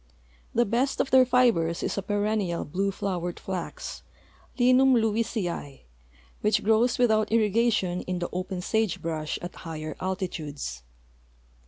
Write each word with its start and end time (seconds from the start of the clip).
The 0.55 0.65
best 0.65 0.99
of 0.99 1.11
their 1.11 1.27
fibers 1.27 1.83
is 1.83 1.95
a 1.95 2.01
perennial 2.01 2.65
blue 2.65 2.89
liowered 2.89 3.37
flax, 3.39 4.01
Linum 4.57 4.95
lewisii, 4.95 5.81
which 6.41 6.63
grows 6.63 6.97
without 6.97 7.31
irrigation 7.31 8.01
in 8.07 8.17
the 8.17 8.27
open 8.33 8.61
sage 8.61 8.99
brush 8.99 9.37
at 9.43 9.53
higher 9.57 9.95
altitudes. 9.99 10.81